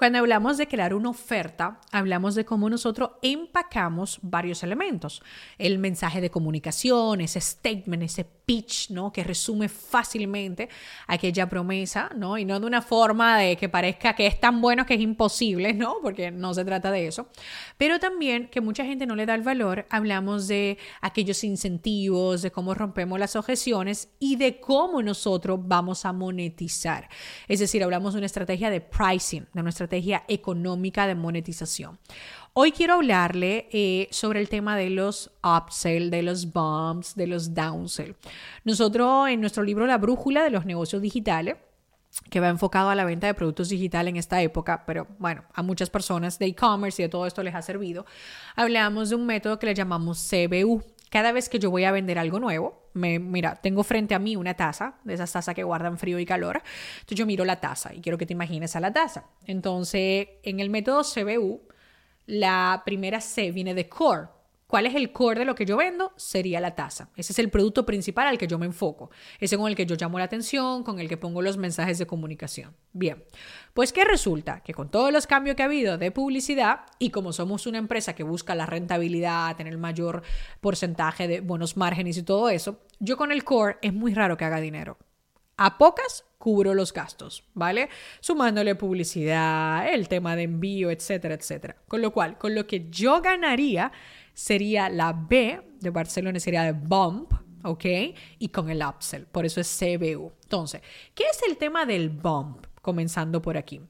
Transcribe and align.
Cuando 0.00 0.18
hablamos 0.18 0.56
de 0.56 0.66
crear 0.66 0.94
una 0.94 1.10
oferta, 1.10 1.78
hablamos 1.92 2.34
de 2.34 2.46
cómo 2.46 2.70
nosotros 2.70 3.10
empacamos 3.20 4.18
varios 4.22 4.62
elementos. 4.62 5.22
El 5.58 5.78
mensaje 5.78 6.22
de 6.22 6.30
comunicación, 6.30 7.20
ese 7.20 7.38
statement, 7.38 8.04
ese 8.04 8.24
pitch, 8.50 8.90
¿no? 8.90 9.12
Que 9.12 9.22
resume 9.22 9.68
fácilmente 9.68 10.68
aquella 11.06 11.48
promesa, 11.48 12.10
¿no? 12.16 12.36
Y 12.36 12.44
no 12.44 12.58
de 12.58 12.66
una 12.66 12.82
forma 12.82 13.38
de 13.38 13.56
que 13.56 13.68
parezca 13.68 14.16
que 14.16 14.26
es 14.26 14.40
tan 14.40 14.60
bueno 14.60 14.84
que 14.84 14.94
es 14.94 15.00
imposible, 15.00 15.72
¿no? 15.72 15.98
Porque 16.02 16.32
no 16.32 16.52
se 16.52 16.64
trata 16.64 16.90
de 16.90 17.06
eso. 17.06 17.28
Pero 17.78 18.00
también 18.00 18.48
que 18.48 18.60
mucha 18.60 18.84
gente 18.84 19.06
no 19.06 19.14
le 19.14 19.24
da 19.24 19.36
el 19.36 19.42
valor, 19.42 19.86
hablamos 19.88 20.48
de 20.48 20.78
aquellos 21.00 21.44
incentivos, 21.44 22.42
de 22.42 22.50
cómo 22.50 22.74
rompemos 22.74 23.20
las 23.20 23.36
objeciones 23.36 24.08
y 24.18 24.34
de 24.34 24.58
cómo 24.58 25.00
nosotros 25.00 25.60
vamos 25.62 26.04
a 26.04 26.12
monetizar. 26.12 27.08
Es 27.46 27.60
decir, 27.60 27.84
hablamos 27.84 28.14
de 28.14 28.18
una 28.18 28.26
estrategia 28.26 28.68
de 28.68 28.80
pricing, 28.80 29.46
de 29.54 29.60
una 29.60 29.70
estrategia 29.70 30.24
económica 30.26 31.06
de 31.06 31.14
monetización. 31.14 32.00
Hoy 32.52 32.72
quiero 32.72 32.94
hablarle 32.94 33.68
eh, 33.70 34.08
sobre 34.10 34.40
el 34.40 34.48
tema 34.48 34.76
de 34.76 34.90
los 34.90 35.30
upsell, 35.44 36.10
de 36.10 36.22
los 36.22 36.52
bumps, 36.52 37.14
de 37.14 37.28
los 37.28 37.54
downsell. 37.54 38.16
Nosotros 38.64 39.28
en 39.28 39.40
nuestro 39.40 39.62
libro 39.62 39.86
La 39.86 39.98
Brújula 39.98 40.42
de 40.42 40.50
los 40.50 40.66
Negocios 40.66 41.00
Digitales, 41.00 41.58
que 42.28 42.40
va 42.40 42.48
enfocado 42.48 42.90
a 42.90 42.96
la 42.96 43.04
venta 43.04 43.28
de 43.28 43.34
productos 43.34 43.68
digitales 43.68 44.10
en 44.10 44.16
esta 44.16 44.42
época, 44.42 44.84
pero 44.84 45.06
bueno, 45.20 45.44
a 45.54 45.62
muchas 45.62 45.90
personas 45.90 46.40
de 46.40 46.46
e-commerce 46.46 47.00
y 47.00 47.04
de 47.04 47.08
todo 47.08 47.24
esto 47.24 47.44
les 47.44 47.54
ha 47.54 47.62
servido, 47.62 48.04
hablamos 48.56 49.10
de 49.10 49.14
un 49.14 49.26
método 49.26 49.60
que 49.60 49.66
le 49.66 49.74
llamamos 49.74 50.28
CBU. 50.28 50.82
Cada 51.08 51.30
vez 51.30 51.48
que 51.48 51.60
yo 51.60 51.70
voy 51.70 51.84
a 51.84 51.92
vender 51.92 52.18
algo 52.18 52.40
nuevo, 52.40 52.90
me, 52.94 53.20
mira, 53.20 53.54
tengo 53.62 53.84
frente 53.84 54.16
a 54.16 54.18
mí 54.18 54.34
una 54.34 54.54
taza, 54.54 54.96
de 55.04 55.14
esas 55.14 55.30
tazas 55.30 55.54
que 55.54 55.62
guardan 55.62 55.98
frío 55.98 56.18
y 56.18 56.26
calor, 56.26 56.62
entonces 56.94 57.16
yo 57.16 57.26
miro 57.26 57.44
la 57.44 57.60
taza 57.60 57.94
y 57.94 58.00
quiero 58.00 58.18
que 58.18 58.26
te 58.26 58.32
imagines 58.32 58.74
a 58.74 58.80
la 58.80 58.92
taza. 58.92 59.26
Entonces, 59.46 60.28
en 60.42 60.58
el 60.58 60.68
método 60.68 61.02
CBU, 61.02 61.60
la 62.30 62.82
primera 62.84 63.20
C 63.20 63.50
viene 63.50 63.74
de 63.74 63.88
core. 63.88 64.28
¿Cuál 64.68 64.86
es 64.86 64.94
el 64.94 65.10
core 65.10 65.40
de 65.40 65.44
lo 65.44 65.56
que 65.56 65.66
yo 65.66 65.76
vendo? 65.76 66.12
Sería 66.14 66.60
la 66.60 66.76
taza. 66.76 67.08
Ese 67.16 67.32
es 67.32 67.40
el 67.40 67.50
producto 67.50 67.84
principal 67.84 68.28
al 68.28 68.38
que 68.38 68.46
yo 68.46 68.56
me 68.56 68.66
enfoco. 68.66 69.10
Ese 69.40 69.58
con 69.58 69.66
el 69.66 69.74
que 69.74 69.84
yo 69.84 69.96
llamo 69.96 70.16
la 70.16 70.26
atención, 70.26 70.84
con 70.84 71.00
el 71.00 71.08
que 71.08 71.16
pongo 71.16 71.42
los 71.42 71.56
mensajes 71.56 71.98
de 71.98 72.06
comunicación. 72.06 72.76
Bien, 72.92 73.24
pues 73.74 73.92
¿qué 73.92 74.04
resulta? 74.04 74.60
Que 74.60 74.72
con 74.72 74.88
todos 74.88 75.12
los 75.12 75.26
cambios 75.26 75.56
que 75.56 75.62
ha 75.62 75.66
habido 75.66 75.98
de 75.98 76.12
publicidad 76.12 76.82
y 77.00 77.10
como 77.10 77.32
somos 77.32 77.66
una 77.66 77.78
empresa 77.78 78.14
que 78.14 78.22
busca 78.22 78.54
la 78.54 78.66
rentabilidad, 78.66 79.56
tener 79.56 79.72
el 79.72 79.80
mayor 79.80 80.22
porcentaje 80.60 81.26
de 81.26 81.40
buenos 81.40 81.76
márgenes 81.76 82.16
y 82.16 82.22
todo 82.22 82.48
eso, 82.48 82.78
yo 83.00 83.16
con 83.16 83.32
el 83.32 83.42
core 83.42 83.78
es 83.82 83.92
muy 83.92 84.14
raro 84.14 84.36
que 84.36 84.44
haga 84.44 84.60
dinero. 84.60 84.98
A 85.62 85.76
pocas 85.76 86.24
cubro 86.38 86.72
los 86.72 86.90
gastos, 86.94 87.44
¿vale? 87.52 87.90
Sumándole 88.20 88.76
publicidad, 88.76 89.92
el 89.92 90.08
tema 90.08 90.34
de 90.34 90.44
envío, 90.44 90.90
etcétera, 90.90 91.34
etcétera. 91.34 91.76
Con 91.86 92.00
lo 92.00 92.12
cual, 92.14 92.38
con 92.38 92.54
lo 92.54 92.66
que 92.66 92.88
yo 92.88 93.20
ganaría 93.20 93.92
sería 94.32 94.88
la 94.88 95.12
B 95.12 95.60
de 95.78 95.90
Barcelona, 95.90 96.40
sería 96.40 96.62
de 96.62 96.72
bump, 96.72 97.34
¿ok? 97.62 97.84
Y 98.38 98.48
con 98.48 98.70
el 98.70 98.82
upsell, 98.82 99.26
por 99.26 99.44
eso 99.44 99.60
es 99.60 99.68
CBU. 99.78 100.32
Entonces, 100.44 100.80
¿qué 101.14 101.24
es 101.30 101.42
el 101.46 101.58
tema 101.58 101.84
del 101.84 102.08
bump? 102.08 102.66
Comenzando 102.80 103.42
por 103.42 103.58
aquí. 103.58 103.82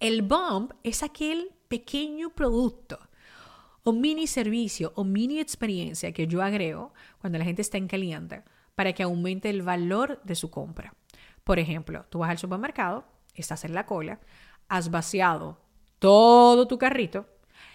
El 0.00 0.20
bump 0.20 0.72
es 0.82 1.02
aquel 1.02 1.50
pequeño 1.68 2.34
producto 2.34 2.98
o 3.84 3.92
mini 3.94 4.26
servicio 4.26 4.92
o 4.96 5.04
mini 5.04 5.40
experiencia 5.40 6.12
que 6.12 6.26
yo 6.26 6.42
agrego 6.42 6.92
cuando 7.22 7.38
la 7.38 7.46
gente 7.46 7.62
está 7.62 7.78
en 7.78 7.88
caliente 7.88 8.42
para 8.74 8.92
que 8.92 9.02
aumente 9.02 9.50
el 9.50 9.62
valor 9.62 10.20
de 10.24 10.34
su 10.34 10.50
compra. 10.50 10.94
Por 11.44 11.58
ejemplo, 11.58 12.06
tú 12.10 12.20
vas 12.20 12.30
al 12.30 12.38
supermercado, 12.38 13.04
estás 13.34 13.64
en 13.64 13.74
la 13.74 13.86
cola, 13.86 14.20
has 14.68 14.90
vaciado 14.90 15.60
todo 15.98 16.66
tu 16.66 16.78
carrito, 16.78 17.26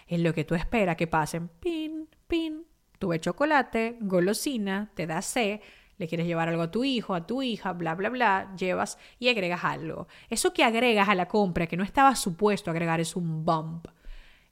en 0.06 0.22
lo 0.22 0.34
que 0.34 0.44
tú 0.44 0.54
esperas 0.54 0.96
que 0.96 1.06
pasen, 1.06 1.48
pin, 1.48 2.08
pin, 2.26 2.64
tuve 2.98 3.20
chocolate, 3.20 3.98
golosina, 4.00 4.90
te 4.94 5.06
da 5.06 5.22
sed, 5.22 5.60
le 5.98 6.08
quieres 6.08 6.26
llevar 6.26 6.48
algo 6.48 6.62
a 6.62 6.70
tu 6.70 6.84
hijo, 6.84 7.14
a 7.14 7.26
tu 7.26 7.42
hija, 7.42 7.72
bla, 7.72 7.94
bla, 7.94 8.10
bla, 8.10 8.54
llevas 8.56 8.98
y 9.18 9.28
agregas 9.28 9.64
algo. 9.64 10.08
Eso 10.28 10.52
que 10.52 10.64
agregas 10.64 11.08
a 11.08 11.14
la 11.14 11.26
compra 11.26 11.66
que 11.66 11.76
no 11.76 11.84
estaba 11.84 12.14
supuesto 12.14 12.70
agregar 12.70 13.00
es 13.00 13.16
un 13.16 13.44
bump. 13.44 13.86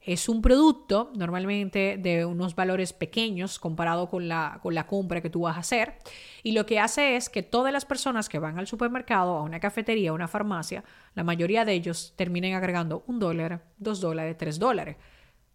Es 0.04 0.28
un 0.28 0.42
producto 0.42 1.10
normalmente 1.16 1.96
de 1.96 2.26
unos 2.26 2.54
valores 2.54 2.92
pequeños 2.92 3.58
comparado 3.58 4.10
con 4.10 4.28
la, 4.28 4.60
con 4.62 4.74
la 4.74 4.86
compra 4.86 5.22
que 5.22 5.30
tú 5.30 5.40
vas 5.42 5.56
a 5.56 5.60
hacer. 5.60 5.94
Y 6.42 6.52
lo 6.52 6.66
que 6.66 6.78
hace 6.78 7.16
es 7.16 7.30
que 7.30 7.42
todas 7.42 7.72
las 7.72 7.86
personas 7.86 8.28
que 8.28 8.38
van 8.38 8.58
al 8.58 8.66
supermercado, 8.66 9.38
a 9.38 9.42
una 9.42 9.60
cafetería, 9.60 10.10
a 10.10 10.12
una 10.12 10.28
farmacia, 10.28 10.84
la 11.14 11.24
mayoría 11.24 11.64
de 11.64 11.72
ellos 11.72 12.12
terminen 12.16 12.54
agregando 12.54 13.02
un 13.06 13.18
dólar, 13.18 13.64
dos 13.78 14.02
dólares, 14.02 14.36
tres 14.36 14.58
dólares. 14.58 14.96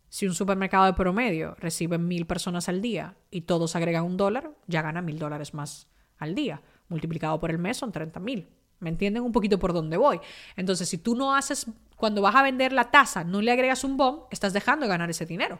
Si 0.09 0.25
un 0.25 0.33
supermercado 0.33 0.85
de 0.85 0.93
promedio 0.93 1.55
recibe 1.59 1.99
mil 1.99 2.25
personas 2.25 2.67
al 2.69 2.81
día 2.81 3.15
y 3.29 3.41
todos 3.41 3.75
agregan 3.75 4.03
un 4.03 4.17
dólar, 4.17 4.51
ya 4.65 4.81
gana 4.81 5.03
mil 5.03 5.19
dólares 5.19 5.53
más 5.53 5.87
al 6.17 6.33
día. 6.33 6.63
Multiplicado 6.87 7.39
por 7.39 7.51
el 7.51 7.59
mes 7.59 7.77
son 7.77 7.91
30 7.91 8.19
mil. 8.19 8.49
¿Me 8.79 8.89
entienden 8.89 9.23
un 9.23 9.31
poquito 9.31 9.59
por 9.59 9.73
dónde 9.73 9.97
voy? 9.97 10.19
Entonces, 10.55 10.87
si 10.87 10.97
tú 10.97 11.15
no 11.15 11.35
haces, 11.35 11.67
cuando 11.97 12.21
vas 12.21 12.35
a 12.35 12.43
vender 12.43 12.71
la 12.71 12.91
taza, 12.91 13.23
no 13.23 13.41
le 13.41 13.51
agregas 13.51 13.83
un 13.83 13.97
bomb, 13.97 14.23
estás 14.31 14.53
dejando 14.53 14.85
de 14.85 14.89
ganar 14.89 15.09
ese 15.09 15.25
dinero. 15.25 15.59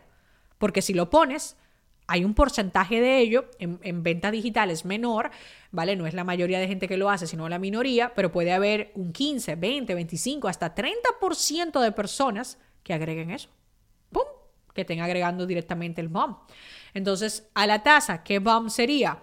Porque 0.58 0.82
si 0.82 0.94
lo 0.94 1.10
pones, 1.10 1.58
hay 2.08 2.24
un 2.24 2.34
porcentaje 2.34 3.02
de 3.02 3.20
ello 3.20 3.46
en, 3.60 3.80
en 3.84 4.04
venta 4.04 4.32
digital 4.32 4.72
es 4.72 4.86
menor, 4.86 5.32
¿vale? 5.72 5.96
No 5.96 6.08
es 6.08 6.14
la 6.14 6.24
mayoría 6.24 6.60
de 6.60 6.68
gente 6.68 6.88
que 6.88 6.98
lo 6.98 7.10
hace, 7.10 7.28
sino 7.28 7.50
la 7.50 7.60
minoría, 7.60 8.14
pero 8.16 8.32
puede 8.32 8.52
haber 8.54 8.92
un 8.96 9.12
15, 9.12 9.56
20, 9.56 9.94
25, 9.94 10.48
hasta 10.48 10.74
30% 10.74 11.82
de 11.82 11.92
personas 11.92 12.58
que 12.84 12.94
agreguen 12.94 13.32
eso. 13.32 13.50
¡Pum! 14.12 14.24
Que 14.74 14.82
estén 14.82 15.02
agregando 15.02 15.46
directamente 15.46 16.02
el 16.02 16.08
bomb. 16.08 16.38
Entonces, 16.94 17.50
a 17.54 17.68
la 17.68 17.84
taza, 17.84 18.24
¿qué 18.24 18.40
bomb 18.40 18.70
sería? 18.70 19.20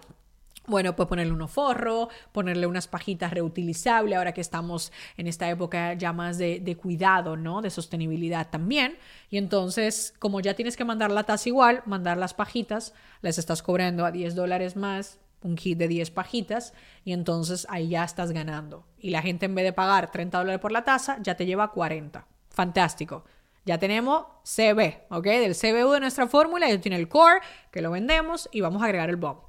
Bueno, 0.67 0.97
pues 0.97 1.07
ponerle 1.07 1.31
unos 1.31 1.49
forro, 1.49 2.09
ponerle 2.33 2.67
unas 2.67 2.89
pajitas 2.89 3.31
reutilizables, 3.31 4.17
ahora 4.17 4.33
que 4.33 4.41
estamos 4.41 4.91
en 5.15 5.27
esta 5.27 5.49
época 5.49 5.93
ya 5.93 6.11
más 6.11 6.37
de, 6.37 6.59
de, 6.59 6.75
cuidado, 6.75 7.37
¿no? 7.37 7.61
De 7.61 7.69
sostenibilidad 7.69 8.49
también. 8.49 8.97
Y 9.29 9.37
entonces, 9.37 10.13
como 10.19 10.41
ya 10.41 10.55
tienes 10.55 10.75
que 10.75 10.83
mandar 10.83 11.09
la 11.09 11.23
taza 11.23 11.47
igual, 11.47 11.83
mandar 11.85 12.17
las 12.17 12.33
pajitas, 12.33 12.93
les 13.21 13.37
estás 13.37 13.63
cobrando 13.63 14.05
a 14.05 14.11
10 14.11 14.35
dólares 14.35 14.75
más, 14.75 15.19
un 15.41 15.55
kit 15.55 15.77
de 15.77 15.87
10 15.87 16.11
pajitas, 16.11 16.73
y 17.05 17.13
entonces 17.13 17.65
ahí 17.69 17.89
ya 17.89 18.03
estás 18.03 18.31
ganando. 18.31 18.85
Y 18.99 19.11
la 19.11 19.21
gente 19.21 19.45
en 19.45 19.55
vez 19.55 19.63
de 19.63 19.73
pagar 19.73 20.11
30 20.11 20.37
dólares 20.37 20.59
por 20.59 20.71
la 20.71 20.83
taza, 20.83 21.17
ya 21.21 21.35
te 21.35 21.45
lleva 21.45 21.71
40. 21.71 22.27
Fantástico. 22.49 23.23
Ya 23.65 23.77
tenemos 23.77 24.25
CB, 24.43 25.05
¿ok? 25.09 25.25
Del 25.25 25.55
CBU 25.55 25.91
de 25.91 25.99
nuestra 25.99 26.27
fórmula, 26.27 26.69
ya 26.69 26.79
tiene 26.79 26.97
el 26.97 27.07
core, 27.07 27.41
que 27.71 27.81
lo 27.81 27.91
vendemos, 27.91 28.49
y 28.51 28.61
vamos 28.61 28.81
a 28.81 28.85
agregar 28.85 29.09
el 29.09 29.17
bomb. 29.17 29.39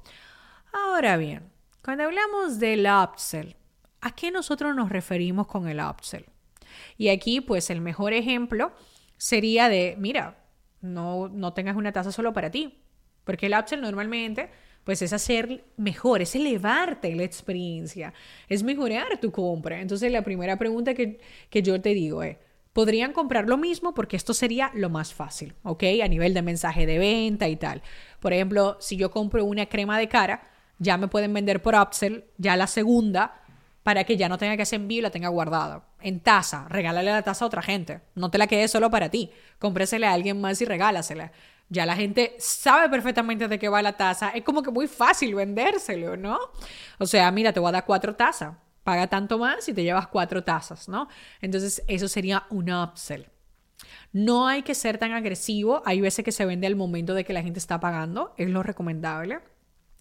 Ahora 0.71 1.17
bien, 1.17 1.49
cuando 1.83 2.03
hablamos 2.03 2.59
del 2.59 2.85
upsell, 2.85 3.55
¿a 4.01 4.15
qué 4.15 4.31
nosotros 4.31 4.75
nos 4.75 4.89
referimos 4.89 5.47
con 5.47 5.67
el 5.67 5.79
upsell? 5.79 6.25
Y 6.97 7.09
aquí, 7.09 7.41
pues, 7.41 7.69
el 7.69 7.81
mejor 7.81 8.13
ejemplo 8.13 8.71
sería 9.17 9.69
de, 9.69 9.95
mira, 9.97 10.37
no, 10.81 11.27
no 11.29 11.53
tengas 11.53 11.75
una 11.75 11.91
taza 11.91 12.11
solo 12.11 12.33
para 12.33 12.51
ti, 12.51 12.83
porque 13.23 13.47
el 13.47 13.55
upsell 13.57 13.81
normalmente, 13.81 14.49
pues, 14.83 15.01
es 15.01 15.11
hacer 15.13 15.65
mejor, 15.77 16.21
es 16.21 16.35
elevarte 16.35 17.15
la 17.15 17.23
experiencia, 17.23 18.13
es 18.47 18.61
mejorar 18.63 19.19
tu 19.19 19.31
compra. 19.31 19.81
Entonces, 19.81 20.11
la 20.11 20.23
primera 20.23 20.57
pregunta 20.57 20.93
que, 20.93 21.19
que 21.49 21.63
yo 21.63 21.81
te 21.81 21.93
digo 21.95 22.21
es, 22.21 22.37
podrían 22.73 23.13
comprar 23.13 23.47
lo 23.47 23.57
mismo 23.57 23.93
porque 23.93 24.15
esto 24.15 24.33
sería 24.33 24.71
lo 24.75 24.89
más 24.89 25.13
fácil, 25.13 25.55
¿ok? 25.63 25.83
A 26.03 26.07
nivel 26.07 26.33
de 26.33 26.43
mensaje 26.43 26.85
de 26.85 26.99
venta 26.99 27.47
y 27.49 27.55
tal. 27.55 27.81
Por 28.19 28.31
ejemplo, 28.31 28.77
si 28.79 28.95
yo 28.95 29.09
compro 29.11 29.43
una 29.43 29.65
crema 29.65 29.97
de 29.97 30.07
cara, 30.07 30.43
ya 30.79 30.97
me 30.97 31.07
pueden 31.07 31.33
vender 31.33 31.61
por 31.61 31.75
upsell, 31.75 32.25
ya 32.37 32.57
la 32.57 32.67
segunda, 32.67 33.41
para 33.83 34.03
que 34.03 34.17
ya 34.17 34.29
no 34.29 34.37
tenga 34.37 34.55
que 34.55 34.63
hacer 34.63 34.79
envío 34.79 34.99
y 34.99 35.01
la 35.01 35.11
tenga 35.11 35.29
guardada. 35.29 35.83
En 36.01 36.19
taza, 36.19 36.67
regálale 36.69 37.11
la 37.11 37.21
taza 37.21 37.45
a 37.45 37.47
otra 37.47 37.61
gente. 37.61 38.01
No 38.15 38.31
te 38.31 38.37
la 38.37 38.47
quedes 38.47 38.71
solo 38.71 38.89
para 38.89 39.09
ti. 39.09 39.31
Comprésela 39.57 40.09
a 40.09 40.13
alguien 40.13 40.39
más 40.39 40.61
y 40.61 40.65
regálasela. 40.65 41.31
Ya 41.69 41.85
la 41.85 41.95
gente 41.95 42.35
sabe 42.39 42.89
perfectamente 42.89 43.47
de 43.47 43.59
qué 43.59 43.69
va 43.69 43.81
la 43.81 43.93
taza. 43.93 44.29
Es 44.29 44.43
como 44.43 44.63
que 44.63 44.71
muy 44.71 44.87
fácil 44.87 45.35
vendérselo, 45.35 46.17
¿no? 46.17 46.39
O 46.97 47.05
sea, 47.05 47.31
mira, 47.31 47.53
te 47.53 47.59
voy 47.59 47.69
a 47.69 47.73
dar 47.73 47.85
cuatro 47.85 48.15
tazas. 48.15 48.55
Paga 48.83 49.07
tanto 49.07 49.37
más 49.37 49.67
y 49.69 49.73
te 49.73 49.83
llevas 49.83 50.07
cuatro 50.07 50.43
tazas, 50.43 50.89
¿no? 50.89 51.07
Entonces, 51.41 51.83
eso 51.87 52.07
sería 52.07 52.45
un 52.49 52.71
upsell. 52.71 53.27
No 54.11 54.47
hay 54.47 54.63
que 54.63 54.73
ser 54.73 54.97
tan 54.97 55.11
agresivo. 55.11 55.83
Hay 55.85 56.01
veces 56.01 56.25
que 56.25 56.31
se 56.31 56.45
vende 56.45 56.65
al 56.65 56.75
momento 56.75 57.13
de 57.13 57.23
que 57.23 57.33
la 57.33 57.43
gente 57.43 57.59
está 57.59 57.79
pagando. 57.79 58.33
Es 58.37 58.49
lo 58.49 58.63
recomendable. 58.63 59.39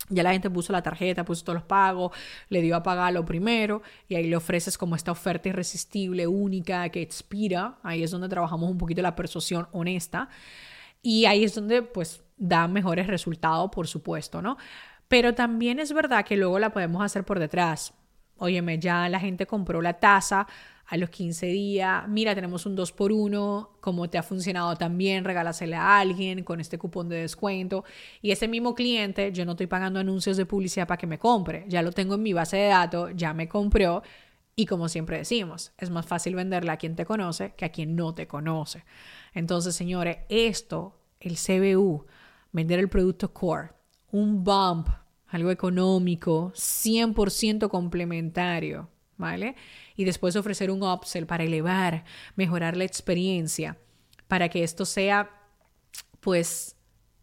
Ya 0.08 0.22
la 0.22 0.32
gente 0.32 0.48
puso 0.48 0.72
la 0.72 0.82
tarjeta, 0.82 1.24
puso 1.24 1.44
todos 1.44 1.56
los 1.56 1.64
pagos, 1.64 2.12
le 2.48 2.62
dio 2.62 2.76
a 2.76 2.82
pagar 2.82 3.12
lo 3.12 3.24
primero 3.24 3.82
y 4.08 4.14
ahí 4.14 4.26
le 4.26 4.36
ofreces 4.36 4.78
como 4.78 4.96
esta 4.96 5.12
oferta 5.12 5.48
irresistible, 5.48 6.26
única, 6.26 6.88
que 6.88 7.02
expira. 7.02 7.78
Ahí 7.82 8.02
es 8.02 8.10
donde 8.10 8.28
trabajamos 8.28 8.70
un 8.70 8.78
poquito 8.78 9.02
la 9.02 9.16
persuasión 9.16 9.68
honesta 9.72 10.28
y 11.02 11.26
ahí 11.26 11.44
es 11.44 11.54
donde 11.54 11.82
pues 11.82 12.22
da 12.36 12.68
mejores 12.68 13.06
resultados, 13.06 13.70
por 13.70 13.86
supuesto, 13.86 14.40
¿no? 14.40 14.56
Pero 15.08 15.34
también 15.34 15.78
es 15.78 15.92
verdad 15.92 16.24
que 16.24 16.36
luego 16.36 16.58
la 16.58 16.70
podemos 16.70 17.02
hacer 17.02 17.24
por 17.24 17.38
detrás. 17.38 17.92
Óyeme, 18.36 18.78
ya 18.78 19.08
la 19.08 19.18
gente 19.18 19.46
compró 19.46 19.82
la 19.82 19.94
taza 19.94 20.46
a 20.90 20.96
los 20.96 21.10
15 21.10 21.46
días, 21.46 22.08
mira, 22.08 22.34
tenemos 22.34 22.64
un 22.64 22.74
2 22.74 22.92
por 22.92 23.12
1 23.12 23.76
como 23.80 24.08
te 24.08 24.16
ha 24.16 24.22
funcionado 24.22 24.74
también, 24.76 25.24
regálasela 25.24 25.82
a 25.82 26.00
alguien 26.00 26.42
con 26.44 26.60
este 26.60 26.78
cupón 26.78 27.10
de 27.10 27.16
descuento. 27.16 27.84
Y 28.22 28.30
ese 28.30 28.48
mismo 28.48 28.74
cliente, 28.74 29.30
yo 29.32 29.44
no 29.44 29.52
estoy 29.52 29.66
pagando 29.66 30.00
anuncios 30.00 30.38
de 30.38 30.46
publicidad 30.46 30.86
para 30.86 30.96
que 30.96 31.06
me 31.06 31.18
compre, 31.18 31.66
ya 31.68 31.82
lo 31.82 31.92
tengo 31.92 32.14
en 32.14 32.22
mi 32.22 32.32
base 32.32 32.56
de 32.56 32.68
datos, 32.68 33.12
ya 33.14 33.34
me 33.34 33.48
compró. 33.48 34.02
Y 34.56 34.64
como 34.64 34.88
siempre 34.88 35.18
decimos, 35.18 35.72
es 35.76 35.90
más 35.90 36.06
fácil 36.06 36.34
venderla 36.34 36.72
a 36.72 36.76
quien 36.78 36.96
te 36.96 37.04
conoce 37.04 37.52
que 37.54 37.66
a 37.66 37.70
quien 37.70 37.94
no 37.94 38.14
te 38.14 38.26
conoce. 38.26 38.84
Entonces, 39.34 39.76
señores, 39.76 40.18
esto, 40.30 40.98
el 41.20 41.36
CBU, 41.36 42.06
vender 42.52 42.78
el 42.78 42.88
producto 42.88 43.34
core, 43.34 43.72
un 44.10 44.42
bump, 44.42 44.88
algo 45.26 45.50
económico, 45.50 46.50
100% 46.54 47.68
complementario, 47.68 48.88
¿vale? 49.18 49.56
Y 49.96 50.04
después 50.04 50.36
ofrecer 50.36 50.70
un 50.70 50.82
upsell 50.82 51.26
para 51.26 51.44
elevar, 51.44 52.04
mejorar 52.36 52.76
la 52.76 52.84
experiencia, 52.84 53.76
para 54.28 54.48
que 54.48 54.62
esto 54.62 54.86
sea, 54.86 55.30
pues, 56.20 56.76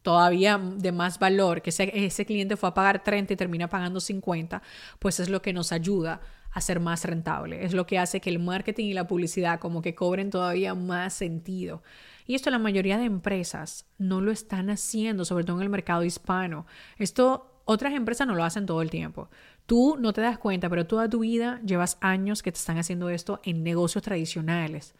todavía 0.03 0.59
de 0.59 0.91
más 0.91 1.17
valor, 1.17 1.63
que 1.63 1.71
ese, 1.71 2.25
cliente 2.27 2.57
fue 2.57 2.69
a 2.69 2.73
pagar 2.75 3.03
30 3.03 3.33
y 3.33 3.35
termina 3.35 3.69
pagando 3.69 3.99
50, 3.99 4.61
pues 4.99 5.19
es 5.19 5.29
lo 5.29 5.41
que 5.41 5.51
nos 5.51 5.71
ayuda 5.71 6.21
a 6.51 6.61
ser 6.61 6.79
más 6.79 7.03
rentable. 7.05 7.65
Es 7.65 7.73
lo 7.73 7.87
que 7.87 7.97
hace 7.97 8.21
que 8.21 8.29
el 8.29 8.37
marketing 8.37 8.85
y 8.85 8.93
la 8.93 9.07
publicidad 9.07 9.59
como 9.59 9.81
que 9.81 9.95
cobren 9.95 10.29
todavía 10.29 10.75
más 10.75 11.15
sentido. 11.15 11.81
Y 12.27 12.35
esto 12.35 12.51
la 12.51 12.59
mayoría 12.59 12.99
de 12.99 13.05
empresas 13.05 13.87
no 13.97 14.21
lo 14.21 14.31
están 14.31 14.69
haciendo, 14.69 15.25
sobre 15.25 15.43
todo 15.43 15.57
en 15.57 15.63
el 15.63 15.69
mercado 15.69 16.03
hispano. 16.03 16.67
Esto 16.97 17.54
otras 17.65 17.93
empresas 17.93 18.27
no 18.27 18.35
lo 18.35 18.43
hacen 18.43 18.65
todo 18.65 18.81
el 18.81 18.89
tiempo. 18.89 19.29
Tú 19.65 19.97
no 19.99 20.13
te 20.13 20.21
das 20.21 20.37
cuenta, 20.37 20.69
pero 20.69 20.85
toda 20.85 21.09
tu 21.09 21.19
vida 21.19 21.59
llevas 21.65 21.97
años 21.99 22.43
que 22.43 22.51
te 22.51 22.59
están 22.59 22.77
haciendo 22.77 23.09
esto 23.09 23.41
en 23.43 23.63
negocios 23.63 24.03
tradicionales. 24.03 24.95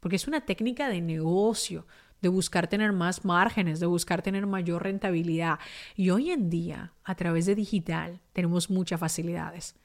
Porque 0.00 0.16
es 0.16 0.28
una 0.28 0.40
técnica 0.40 0.88
de 0.88 1.00
negocio, 1.00 1.86
de 2.20 2.28
buscar 2.28 2.68
tener 2.68 2.92
más 2.92 3.24
márgenes, 3.24 3.80
de 3.80 3.86
buscar 3.86 4.22
tener 4.22 4.46
mayor 4.46 4.82
rentabilidad. 4.82 5.58
Y 5.94 6.10
hoy 6.10 6.30
en 6.30 6.50
día, 6.50 6.92
a 7.04 7.14
través 7.14 7.46
de 7.46 7.54
digital, 7.54 8.20
tenemos 8.32 8.70
muchas 8.70 8.98
facilidades. 8.98 9.76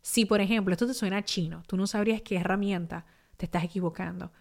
Si, 0.00 0.24
por 0.24 0.40
ejemplo, 0.40 0.72
esto 0.72 0.86
te 0.86 0.94
suena 0.94 1.24
chino, 1.24 1.62
tú 1.66 1.76
no 1.76 1.86
sabrías 1.86 2.22
qué 2.22 2.36
herramienta, 2.36 3.06
te 3.36 3.46
estás 3.46 3.64
equivocando. 3.64 4.32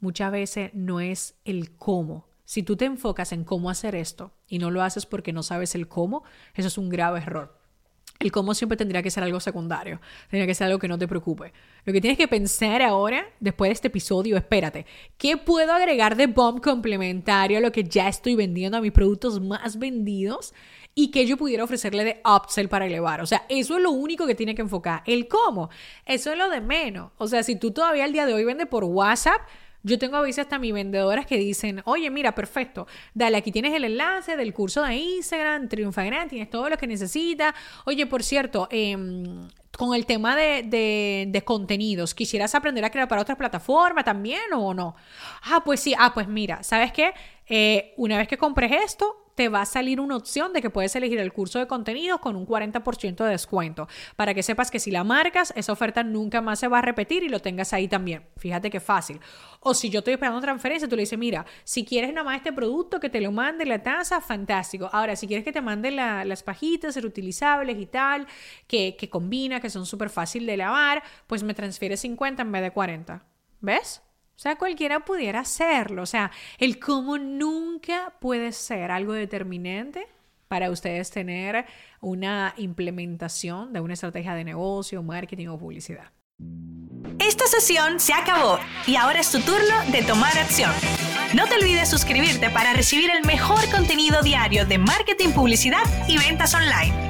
Muchas 0.00 0.32
veces 0.32 0.70
no 0.74 1.00
es 1.00 1.36
el 1.44 1.76
cómo, 1.76 2.29
si 2.50 2.64
tú 2.64 2.76
te 2.76 2.84
enfocas 2.84 3.30
en 3.30 3.44
cómo 3.44 3.70
hacer 3.70 3.94
esto 3.94 4.32
y 4.48 4.58
no 4.58 4.72
lo 4.72 4.82
haces 4.82 5.06
porque 5.06 5.32
no 5.32 5.44
sabes 5.44 5.76
el 5.76 5.86
cómo, 5.86 6.24
eso 6.52 6.66
es 6.66 6.78
un 6.78 6.88
grave 6.88 7.20
error. 7.20 7.56
El 8.18 8.32
cómo 8.32 8.54
siempre 8.54 8.76
tendría 8.76 9.04
que 9.04 9.10
ser 9.12 9.22
algo 9.22 9.38
secundario, 9.38 10.00
tendría 10.28 10.48
que 10.48 10.56
ser 10.56 10.66
algo 10.66 10.80
que 10.80 10.88
no 10.88 10.98
te 10.98 11.06
preocupe. 11.06 11.52
Lo 11.84 11.92
que 11.92 12.00
tienes 12.00 12.18
que 12.18 12.26
pensar 12.26 12.82
ahora, 12.82 13.24
después 13.38 13.68
de 13.68 13.74
este 13.74 13.86
episodio, 13.86 14.36
espérate, 14.36 14.84
¿qué 15.16 15.36
puedo 15.36 15.72
agregar 15.72 16.16
de 16.16 16.26
bomb 16.26 16.60
complementario 16.60 17.58
a 17.58 17.60
lo 17.60 17.70
que 17.70 17.84
ya 17.84 18.08
estoy 18.08 18.34
vendiendo 18.34 18.78
a 18.78 18.80
mis 18.80 18.90
productos 18.90 19.40
más 19.40 19.78
vendidos? 19.78 20.52
y 20.92 21.12
que 21.12 21.24
yo 21.24 21.36
pudiera 21.36 21.62
ofrecerle 21.62 22.02
de 22.02 22.20
upsell 22.24 22.66
para 22.66 22.84
elevar. 22.84 23.20
O 23.20 23.26
sea, 23.26 23.46
eso 23.48 23.76
es 23.76 23.82
lo 23.82 23.92
único 23.92 24.26
que 24.26 24.34
tiene 24.34 24.56
que 24.56 24.62
enfocar. 24.62 25.04
El 25.06 25.28
cómo, 25.28 25.70
eso 26.04 26.32
es 26.32 26.36
lo 26.36 26.50
de 26.50 26.60
menos. 26.60 27.12
O 27.16 27.28
sea, 27.28 27.44
si 27.44 27.54
tú 27.54 27.70
todavía 27.70 28.04
el 28.04 28.12
día 28.12 28.26
de 28.26 28.34
hoy 28.34 28.44
vendes 28.44 28.66
por 28.66 28.82
WhatsApp, 28.82 29.40
yo 29.82 29.98
tengo 29.98 30.16
a 30.16 30.22
veces 30.22 30.40
hasta 30.40 30.58
mis 30.58 30.72
vendedoras 30.72 31.26
que 31.26 31.36
dicen, 31.36 31.82
oye, 31.84 32.10
mira, 32.10 32.34
perfecto, 32.34 32.86
dale, 33.14 33.38
aquí 33.38 33.50
tienes 33.52 33.74
el 33.74 33.84
enlace 33.84 34.36
del 34.36 34.52
curso 34.52 34.82
de 34.82 34.96
Instagram, 34.96 35.68
Triunfa 35.68 36.04
Gran, 36.04 36.28
tienes 36.28 36.50
todo 36.50 36.68
lo 36.68 36.76
que 36.76 36.86
necesitas. 36.86 37.54
Oye, 37.86 38.06
por 38.06 38.22
cierto, 38.22 38.68
em, 38.70 39.48
con 39.76 39.94
el 39.94 40.04
tema 40.04 40.36
de, 40.36 41.26
de, 41.28 41.42
contenidos, 41.42 42.14
¿quisieras 42.14 42.54
aprender 42.54 42.84
a 42.84 42.90
crear 42.90 43.08
para 43.08 43.22
otras 43.22 43.38
plataformas 43.38 44.04
también 44.04 44.52
o 44.54 44.74
no? 44.74 44.94
Ah, 45.42 45.62
pues 45.64 45.80
sí, 45.80 45.94
ah, 45.98 46.12
pues 46.12 46.28
mira, 46.28 46.62
¿sabes 46.62 46.92
qué? 46.92 47.14
Eh, 47.48 47.94
una 47.96 48.18
vez 48.18 48.28
que 48.28 48.36
compres 48.36 48.72
esto, 48.84 49.29
te 49.40 49.48
va 49.48 49.62
a 49.62 49.64
salir 49.64 50.00
una 50.00 50.16
opción 50.16 50.52
de 50.52 50.60
que 50.60 50.68
puedes 50.68 50.94
elegir 50.96 51.18
el 51.18 51.32
curso 51.32 51.58
de 51.58 51.66
contenidos 51.66 52.20
con 52.20 52.36
un 52.36 52.46
40% 52.46 53.24
de 53.24 53.30
descuento, 53.30 53.88
para 54.14 54.34
que 54.34 54.42
sepas 54.42 54.70
que 54.70 54.78
si 54.78 54.90
la 54.90 55.02
marcas, 55.02 55.54
esa 55.56 55.72
oferta 55.72 56.02
nunca 56.02 56.42
más 56.42 56.58
se 56.58 56.68
va 56.68 56.80
a 56.80 56.82
repetir 56.82 57.22
y 57.22 57.30
lo 57.30 57.40
tengas 57.40 57.72
ahí 57.72 57.88
también. 57.88 58.26
Fíjate 58.36 58.68
qué 58.68 58.80
fácil. 58.80 59.18
O 59.60 59.72
si 59.72 59.88
yo 59.88 60.00
estoy 60.00 60.12
esperando 60.12 60.42
transferencia, 60.42 60.86
tú 60.86 60.94
le 60.94 61.04
dices, 61.04 61.18
mira, 61.18 61.46
si 61.64 61.86
quieres 61.86 62.12
nomás 62.12 62.36
este 62.36 62.52
producto, 62.52 63.00
que 63.00 63.08
te 63.08 63.18
lo 63.18 63.32
mande 63.32 63.64
la 63.64 63.82
tasa, 63.82 64.20
fantástico. 64.20 64.90
Ahora, 64.92 65.16
si 65.16 65.26
quieres 65.26 65.42
que 65.42 65.52
te 65.52 65.62
mande 65.62 65.90
las 65.90 66.42
pajitas 66.42 66.94
reutilizables 66.96 67.78
y 67.78 67.86
tal, 67.86 68.26
que, 68.66 68.94
que 68.94 69.08
combina, 69.08 69.58
que 69.58 69.70
son 69.70 69.86
súper 69.86 70.10
fácil 70.10 70.44
de 70.44 70.58
lavar, 70.58 71.02
pues 71.26 71.42
me 71.42 71.54
transfieres 71.54 72.00
50 72.00 72.42
en 72.42 72.52
vez 72.52 72.60
de 72.60 72.72
40. 72.72 73.24
¿Ves? 73.62 74.02
O 74.40 74.42
sea, 74.42 74.56
cualquiera 74.56 75.00
pudiera 75.00 75.40
hacerlo. 75.40 76.00
O 76.00 76.06
sea, 76.06 76.30
el 76.56 76.78
cómo 76.78 77.18
nunca 77.18 78.14
puede 78.20 78.52
ser 78.52 78.90
algo 78.90 79.12
determinante 79.12 80.06
para 80.48 80.70
ustedes 80.70 81.10
tener 81.10 81.66
una 82.00 82.54
implementación 82.56 83.74
de 83.74 83.80
una 83.80 83.92
estrategia 83.92 84.32
de 84.32 84.44
negocio, 84.44 85.02
marketing 85.02 85.48
o 85.48 85.58
publicidad. 85.58 86.10
Esta 87.18 87.46
sesión 87.48 88.00
se 88.00 88.14
acabó 88.14 88.58
y 88.86 88.96
ahora 88.96 89.20
es 89.20 89.30
tu 89.30 89.40
turno 89.40 89.84
de 89.92 90.02
tomar 90.04 90.38
acción. 90.38 90.72
No 91.34 91.46
te 91.46 91.56
olvides 91.56 91.90
suscribirte 91.90 92.48
para 92.48 92.72
recibir 92.72 93.10
el 93.10 93.26
mejor 93.26 93.70
contenido 93.70 94.22
diario 94.22 94.64
de 94.64 94.78
marketing, 94.78 95.32
publicidad 95.32 95.82
y 96.08 96.16
ventas 96.16 96.54
online. 96.54 97.09